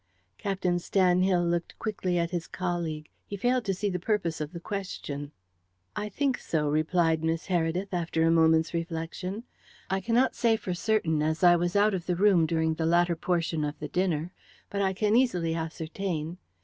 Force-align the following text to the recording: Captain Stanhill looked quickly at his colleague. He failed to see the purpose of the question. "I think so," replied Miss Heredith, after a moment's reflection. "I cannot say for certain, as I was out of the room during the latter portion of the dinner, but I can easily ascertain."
Captain 0.39 0.77
Stanhill 0.79 1.47
looked 1.47 1.77
quickly 1.77 2.17
at 2.17 2.31
his 2.31 2.47
colleague. 2.47 3.07
He 3.27 3.37
failed 3.37 3.65
to 3.65 3.73
see 3.75 3.87
the 3.87 3.99
purpose 3.99 4.41
of 4.41 4.51
the 4.51 4.59
question. 4.59 5.31
"I 5.95 6.09
think 6.09 6.39
so," 6.39 6.67
replied 6.67 7.23
Miss 7.23 7.45
Heredith, 7.45 7.89
after 7.93 8.23
a 8.25 8.31
moment's 8.31 8.73
reflection. 8.73 9.43
"I 9.91 10.01
cannot 10.01 10.33
say 10.33 10.55
for 10.57 10.73
certain, 10.73 11.21
as 11.21 11.43
I 11.43 11.55
was 11.55 11.75
out 11.75 11.93
of 11.93 12.07
the 12.07 12.15
room 12.15 12.47
during 12.47 12.73
the 12.73 12.87
latter 12.87 13.15
portion 13.15 13.63
of 13.63 13.77
the 13.77 13.89
dinner, 13.89 14.33
but 14.71 14.81
I 14.81 14.93
can 14.93 15.15
easily 15.15 15.53
ascertain." 15.53 16.39